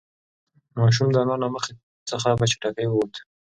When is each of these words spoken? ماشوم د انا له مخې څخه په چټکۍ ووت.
ماشوم 0.79 1.07
د 1.11 1.15
انا 1.23 1.35
له 1.43 1.47
مخې 1.55 1.73
څخه 2.09 2.29
په 2.39 2.45
چټکۍ 2.51 2.87
ووت. 2.89 3.13